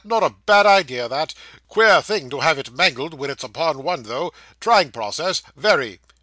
not 0.03 0.23
a 0.23 0.31
bad 0.47 0.65
idea, 0.65 1.07
that 1.07 1.31
queer 1.67 2.01
thing 2.01 2.27
to 2.27 2.39
have 2.39 2.57
it 2.57 2.71
mangled 2.73 3.13
when 3.13 3.29
it's 3.29 3.43
upon 3.43 3.83
one, 3.83 4.01
though 4.01 4.33
trying 4.59 4.91
process 4.91 5.43
very. 5.55 5.99